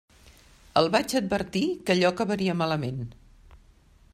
El 0.81 0.87
vaig 0.95 1.13
advertir 1.19 1.63
que 1.89 1.95
allò 1.97 2.11
acabaria 2.13 2.57
malament. 2.63 3.05